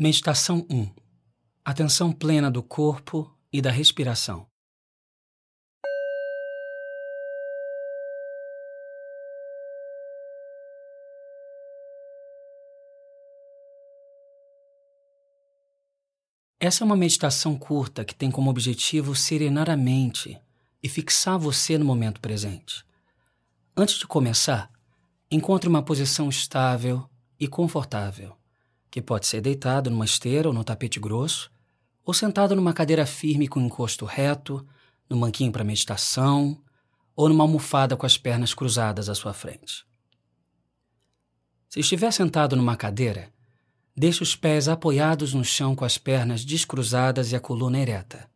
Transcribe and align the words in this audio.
Meditação 0.00 0.64
1 0.70 0.88
Atenção 1.64 2.12
plena 2.12 2.48
do 2.48 2.62
corpo 2.62 3.36
e 3.52 3.60
da 3.60 3.72
respiração. 3.72 4.46
Essa 16.60 16.84
é 16.84 16.86
uma 16.86 16.94
meditação 16.94 17.58
curta 17.58 18.04
que 18.04 18.14
tem 18.14 18.30
como 18.30 18.50
objetivo 18.50 19.16
serenar 19.16 19.68
a 19.68 19.76
mente 19.76 20.40
e 20.80 20.88
fixar 20.88 21.36
você 21.36 21.76
no 21.76 21.84
momento 21.84 22.20
presente. 22.20 22.86
Antes 23.76 23.98
de 23.98 24.06
começar, 24.06 24.70
encontre 25.28 25.68
uma 25.68 25.82
posição 25.82 26.28
estável 26.28 27.10
e 27.40 27.48
confortável, 27.48 28.37
que 28.90 29.02
pode 29.02 29.26
ser 29.26 29.40
deitado 29.40 29.90
numa 29.90 30.04
esteira 30.04 30.48
ou 30.48 30.54
no 30.54 30.64
tapete 30.64 30.98
grosso, 30.98 31.50
ou 32.04 32.14
sentado 32.14 32.56
numa 32.56 32.72
cadeira 32.72 33.04
firme 33.04 33.48
com 33.48 33.60
encosto 33.60 34.04
reto, 34.04 34.66
no 35.08 35.18
banquinho 35.18 35.52
para 35.52 35.64
meditação, 35.64 36.62
ou 37.14 37.28
numa 37.28 37.44
almofada 37.44 37.96
com 37.96 38.06
as 38.06 38.16
pernas 38.16 38.54
cruzadas 38.54 39.08
à 39.08 39.14
sua 39.14 39.32
frente. 39.32 39.86
Se 41.68 41.80
estiver 41.80 42.12
sentado 42.12 42.56
numa 42.56 42.76
cadeira, 42.76 43.32
Deixe 44.00 44.22
os 44.22 44.36
pés 44.36 44.68
apoiados 44.68 45.34
no 45.34 45.44
chão 45.44 45.74
com 45.74 45.84
as 45.84 45.98
pernas 45.98 46.44
descruzadas 46.44 47.32
e 47.32 47.36
a 47.36 47.40
coluna 47.40 47.80
ereta, 47.80 48.30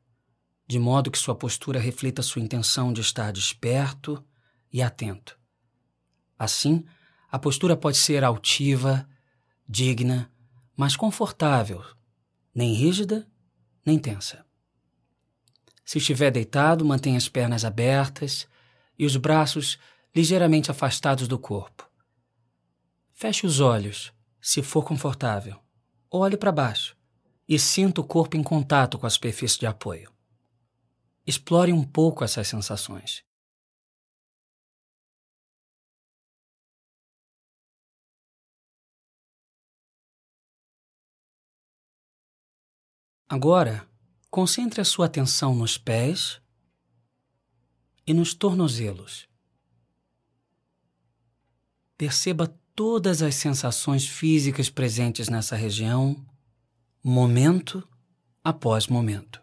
de 0.66 0.77
modo 0.77 1.09
que 1.09 1.16
sua 1.16 1.37
postura 1.37 1.78
reflita 1.78 2.20
sua 2.20 2.42
intenção 2.42 2.92
de 2.92 3.00
estar 3.00 3.30
desperto 3.30 4.25
e 4.73 4.83
atento. 4.83 5.39
Assim, 6.37 6.84
a 7.30 7.39
postura 7.39 7.77
pode 7.77 7.97
ser 7.97 8.25
altiva, 8.25 9.09
digna, 9.69 10.31
mas 10.77 10.97
confortável, 10.97 11.83
nem 12.55 12.73
rígida, 12.73 13.27
nem 13.85 13.99
tensa. 13.99 14.45
Se 15.84 15.98
estiver 15.98 16.31
deitado, 16.31 16.84
mantenha 16.84 17.19
as 17.19 17.29
pernas 17.29 17.64
abertas 17.64 18.47
e 18.98 19.05
os 19.05 19.17
braços 19.17 19.79
ligeiramente 20.14 20.70
afastados 20.70 21.27
do 21.27 21.39
corpo. 21.39 21.89
Feche 23.12 23.47
os 23.47 23.61
olhos 23.61 24.12
se 24.41 24.62
for 24.62 24.84
confortável, 24.84 25.61
olhe 26.11 26.37
para 26.37 26.53
baixo 26.53 26.97
e 27.48 27.59
sinta 27.59 28.01
o 28.01 28.05
corpo 28.05 28.36
em 28.36 28.42
contato 28.42 28.98
com 28.98 29.07
a 29.07 29.11
superfície 29.11 29.59
de 29.59 29.67
apoio. 29.67 30.11
Explore 31.27 31.73
um 31.73 31.84
pouco 31.84 32.25
essas 32.25 32.48
sensações. 32.48 33.23
Agora, 43.33 43.88
concentre 44.30 44.83
a 44.83 44.84
sua 44.84 45.06
atenção 45.06 45.55
nos 45.55 45.78
pés 45.78 46.38
e 48.06 48.12
nos 48.12 48.34
tornozelos. 48.34 49.27
Perceba 51.97 52.47
todas 52.74 53.22
as 53.22 53.34
sensações 53.34 54.06
físicas 54.06 54.69
presentes 54.69 55.30
nessa 55.30 55.56
região, 55.56 56.22
momento 57.02 57.83
após 58.44 58.86
momento. 58.86 59.42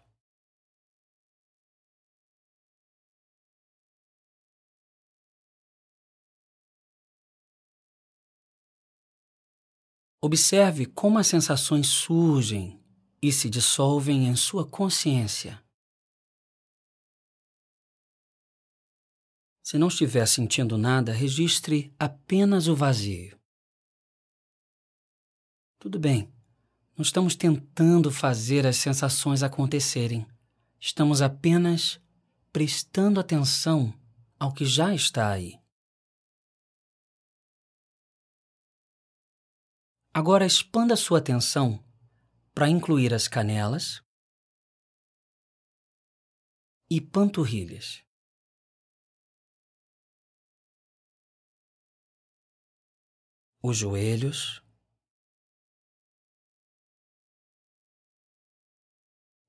Observe 10.22 10.86
como 10.86 11.18
as 11.18 11.26
sensações 11.26 11.88
surgem 11.88 12.79
e 13.22 13.30
se 13.30 13.50
dissolvem 13.50 14.26
em 14.26 14.36
sua 14.36 14.66
consciência. 14.66 15.62
Se 19.62 19.78
não 19.78 19.88
estiver 19.88 20.26
sentindo 20.26 20.76
nada, 20.78 21.12
registre 21.12 21.94
apenas 21.98 22.66
o 22.66 22.74
vazio. 22.74 23.38
Tudo 25.78 25.98
bem, 25.98 26.32
não 26.96 27.02
estamos 27.02 27.36
tentando 27.36 28.10
fazer 28.10 28.66
as 28.66 28.76
sensações 28.76 29.42
acontecerem. 29.42 30.26
Estamos 30.78 31.22
apenas 31.22 32.00
prestando 32.52 33.20
atenção 33.20 33.94
ao 34.38 34.52
que 34.52 34.64
já 34.64 34.94
está 34.94 35.30
aí. 35.30 35.58
Agora 40.12 40.44
expanda 40.44 40.96
sua 40.96 41.18
atenção 41.18 41.82
para 42.54 42.68
incluir 42.68 43.14
as 43.14 43.28
canelas 43.28 44.02
e 46.90 47.00
panturrilhas. 47.00 48.02
os 53.62 53.76
joelhos, 53.76 54.62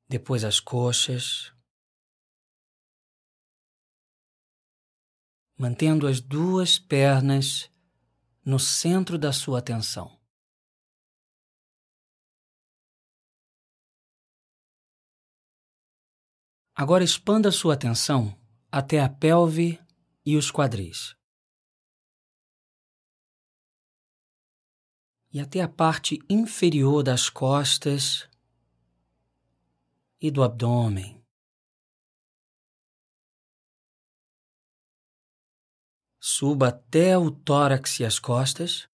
depois 0.07 0.43
as 0.43 0.59
coxas, 0.59 1.53
mantendo 5.57 6.07
as 6.07 6.19
duas 6.19 6.77
pernas 6.77 7.71
no 8.43 8.59
centro 8.59 9.17
da 9.17 9.31
sua 9.31 9.59
atenção. 9.59 10.20
Agora 16.75 17.03
expanda 17.03 17.51
sua 17.51 17.73
atenção 17.73 18.37
até 18.71 19.01
a 19.01 19.09
pelve 19.09 19.79
e 20.25 20.37
os 20.37 20.51
quadris. 20.51 21.15
e 25.33 25.39
até 25.39 25.61
a 25.61 25.67
parte 25.67 26.19
inferior 26.29 27.03
das 27.03 27.29
costas 27.29 28.27
e 30.19 30.29
do 30.29 30.43
abdômen. 30.43 31.23
Suba 36.19 36.67
até 36.67 37.17
o 37.17 37.31
tórax 37.31 37.99
e 37.99 38.05
as 38.05 38.19
costas. 38.19 38.90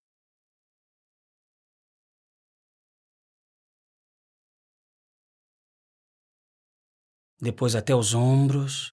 Depois 7.40 7.76
até 7.76 7.96
os 7.96 8.14
ombros. 8.14 8.92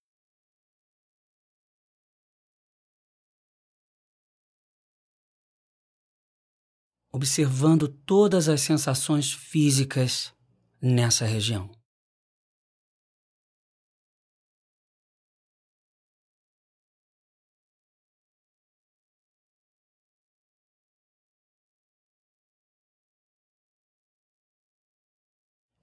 observando 7.15 7.87
todas 7.87 8.49
as 8.49 8.61
sensações 8.61 9.33
físicas 9.33 10.35
nessa 10.83 11.25
região. 11.25 11.71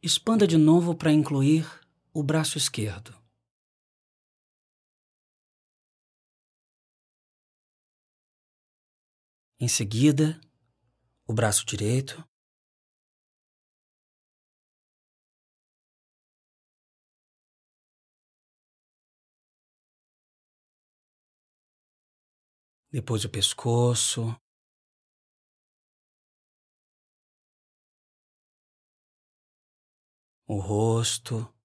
Expanda 0.04 0.46
de 0.46 0.58
novo 0.58 0.94
para 0.94 1.14
incluir 1.14 1.81
o 2.14 2.22
braço 2.22 2.58
esquerdo. 2.58 3.14
Em 9.60 9.68
seguida, 9.68 10.42
o 11.26 11.34
braço 11.34 11.66
direito. 11.66 12.28
Depois 22.92 23.24
o 23.24 23.30
pescoço. 23.30 24.36
O 30.46 30.60
rosto. 30.60 31.61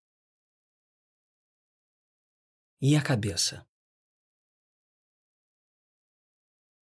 E 2.89 2.95
a 2.95 3.03
cabeça. 3.03 3.67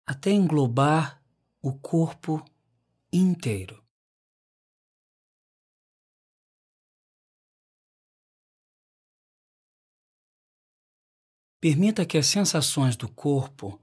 Até 0.03 0.31
englobar 0.31 1.23
o 1.61 1.77
corpo 1.77 2.43
inteiro. 3.13 3.85
Permita 11.59 12.03
que 12.03 12.17
as 12.17 12.25
sensações 12.25 12.97
do 12.97 13.07
corpo 13.07 13.79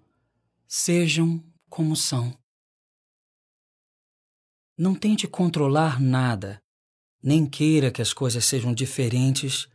sejam 0.67 1.41
como 1.71 1.95
são. 1.95 2.37
Não 4.77 4.93
tente 4.99 5.29
controlar 5.29 6.01
nada, 6.01 6.61
nem 7.23 7.49
queira 7.49 7.93
que 7.93 8.03
as 8.03 8.13
coisas 8.13 8.45
sejam 8.45 8.75
diferentes 8.75 9.69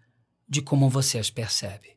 de 0.45 0.61
como 0.61 0.89
você 0.89 1.17
as 1.17 1.29
percebe. 1.29 1.92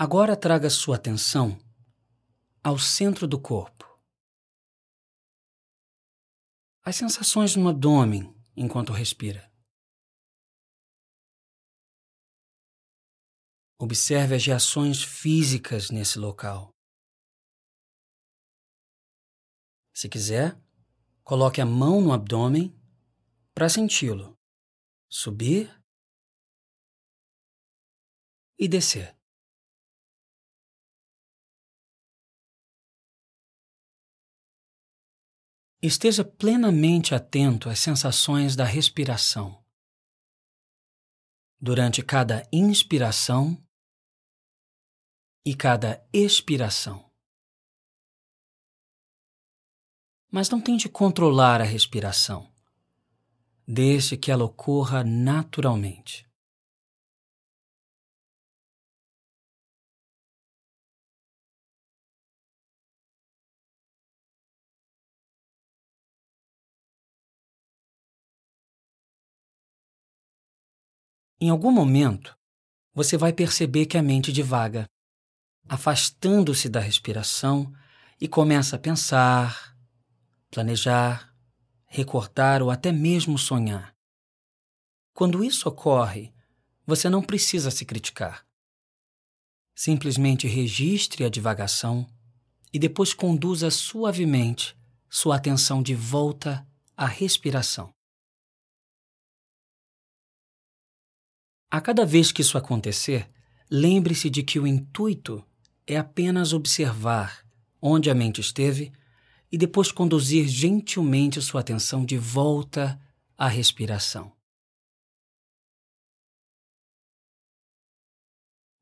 Agora 0.00 0.36
traga 0.36 0.70
sua 0.70 0.94
atenção 0.94 1.58
ao 2.62 2.78
centro 2.78 3.26
do 3.26 3.36
corpo. 3.36 3.84
As 6.84 6.94
sensações 6.94 7.56
no 7.56 7.68
abdômen 7.68 8.32
enquanto 8.56 8.92
respira. 8.92 9.52
Observe 13.76 14.36
as 14.36 14.46
reações 14.46 15.02
físicas 15.02 15.90
nesse 15.90 16.16
local. 16.16 16.70
Se 19.92 20.08
quiser, 20.08 20.56
coloque 21.24 21.60
a 21.60 21.66
mão 21.66 22.00
no 22.00 22.12
abdômen 22.12 22.72
para 23.52 23.68
senti-lo 23.68 24.38
subir 25.10 25.68
e 28.56 28.68
descer. 28.68 29.17
Esteja 35.80 36.24
plenamente 36.24 37.14
atento 37.14 37.68
às 37.68 37.78
sensações 37.78 38.56
da 38.56 38.64
respiração. 38.64 39.64
Durante 41.60 42.02
cada 42.02 42.42
inspiração 42.52 43.56
e 45.46 45.54
cada 45.54 46.04
expiração. 46.12 47.08
Mas 50.28 50.50
não 50.50 50.60
tente 50.60 50.88
controlar 50.88 51.60
a 51.60 51.64
respiração. 51.64 52.52
Deixe 53.64 54.16
que 54.16 54.32
ela 54.32 54.44
ocorra 54.44 55.04
naturalmente. 55.04 56.27
Em 71.40 71.50
algum 71.50 71.70
momento, 71.70 72.36
você 72.92 73.16
vai 73.16 73.32
perceber 73.32 73.86
que 73.86 73.96
a 73.96 74.02
mente 74.02 74.32
divaga, 74.32 74.88
afastando-se 75.68 76.68
da 76.68 76.80
respiração 76.80 77.72
e 78.20 78.26
começa 78.26 78.74
a 78.74 78.78
pensar, 78.78 79.76
planejar, 80.50 81.32
recortar 81.86 82.60
ou 82.60 82.72
até 82.72 82.90
mesmo 82.90 83.38
sonhar. 83.38 83.94
Quando 85.14 85.44
isso 85.44 85.68
ocorre, 85.68 86.34
você 86.84 87.08
não 87.08 87.22
precisa 87.22 87.70
se 87.70 87.84
criticar. 87.84 88.44
Simplesmente 89.76 90.48
registre 90.48 91.24
a 91.24 91.28
divagação 91.28 92.04
e 92.72 92.80
depois 92.80 93.14
conduza 93.14 93.70
suavemente 93.70 94.76
sua 95.08 95.36
atenção 95.36 95.84
de 95.84 95.94
volta 95.94 96.66
à 96.96 97.06
respiração. 97.06 97.94
A 101.70 101.80
cada 101.82 102.06
vez 102.06 102.32
que 102.32 102.40
isso 102.40 102.56
acontecer, 102.56 103.28
lembre-se 103.70 104.30
de 104.30 104.42
que 104.42 104.58
o 104.58 104.66
intuito 104.66 105.44
é 105.86 105.98
apenas 105.98 106.52
observar 106.54 107.46
onde 107.80 108.10
a 108.10 108.14
mente 108.14 108.40
esteve 108.40 108.90
e 109.52 109.58
depois 109.58 109.92
conduzir 109.92 110.48
gentilmente 110.48 111.40
sua 111.42 111.60
atenção 111.60 112.04
de 112.04 112.16
volta 112.16 112.98
à 113.36 113.48
respiração. 113.48 114.32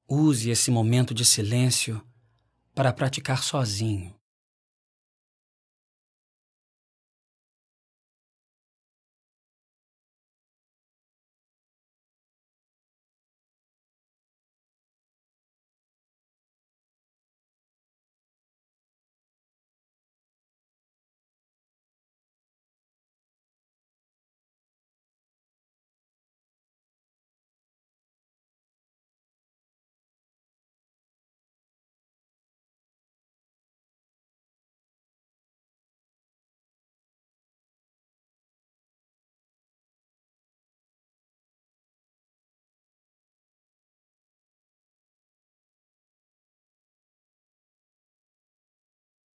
Use 0.09 0.51
esse 0.51 0.71
momento 0.71 1.13
de 1.13 1.25
silêncio 1.25 2.01
para 2.73 2.93
praticar 2.93 3.43
sozinho. 3.43 4.15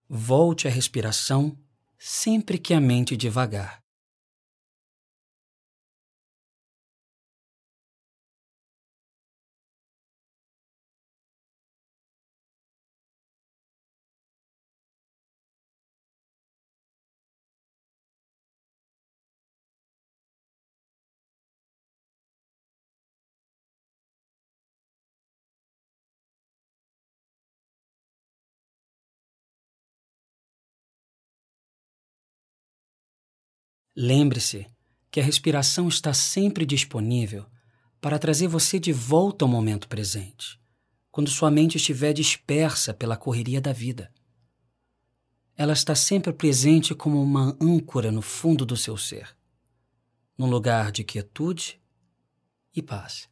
Volte 0.10 0.70
à 0.70 0.72
respiração 0.72 1.58
sempre 2.00 2.58
que 2.58 2.74
a 2.74 2.80
mente 2.80 3.18
devagar. 3.18 3.87
Lembre-se 34.00 34.68
que 35.10 35.20
a 35.20 35.24
respiração 35.24 35.88
está 35.88 36.14
sempre 36.14 36.68
disponível 36.68 37.48
para 38.00 38.20
trazer 38.20 38.48
você 38.48 38.80
de 38.80 38.94
volta 38.94 39.44
ao 39.44 39.50
momento 39.50 39.88
presente, 39.88 40.60
quando 41.10 41.32
sua 41.32 41.50
mente 41.50 41.78
estiver 41.78 42.14
dispersa 42.14 42.94
pela 42.94 43.18
correria 43.18 43.60
da 43.60 43.74
vida. 43.74 44.14
Ela 45.56 45.74
está 45.74 45.96
sempre 45.96 46.32
presente 46.32 46.94
como 46.94 47.20
uma 47.20 47.58
âncora 47.60 48.12
no 48.12 48.22
fundo 48.22 48.68
do 48.68 48.78
seu 48.78 48.96
ser, 48.98 49.36
num 50.38 50.48
lugar 50.48 50.92
de 50.92 51.04
quietude 51.04 51.82
e 52.76 52.84
paz. 52.84 53.28